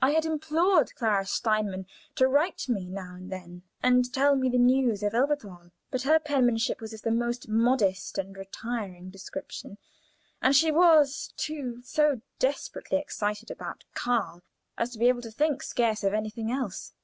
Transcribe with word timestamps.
I 0.00 0.12
had 0.12 0.24
implored 0.24 0.94
Clara 0.94 1.26
Steinmann 1.26 1.84
to 2.14 2.26
write 2.26 2.70
me 2.70 2.88
now 2.88 3.16
and 3.16 3.30
then, 3.30 3.64
and 3.82 4.10
tell 4.14 4.34
me 4.34 4.48
the 4.48 4.56
news 4.56 5.02
of 5.02 5.12
Elberthal, 5.12 5.72
but 5.90 6.04
her 6.08 6.18
penmanship 6.18 6.80
was 6.80 6.94
of 6.94 7.02
the 7.02 7.10
most 7.10 7.48
modest 7.50 8.16
and 8.16 8.34
retiring 8.34 9.10
description, 9.10 9.76
and 10.40 10.56
she 10.56 10.72
was, 10.72 11.34
too, 11.36 11.82
so 11.82 12.22
desperately 12.38 12.96
excited 12.96 13.50
about 13.50 13.84
Karl 13.92 14.42
as 14.78 14.92
to 14.92 14.98
be 14.98 15.08
able 15.08 15.20
to 15.20 15.30
think 15.30 15.62
scarce 15.62 16.02
of 16.02 16.14
anything 16.14 16.50
else. 16.50 16.94